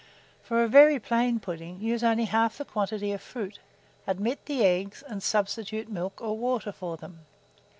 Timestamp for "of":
3.11-3.21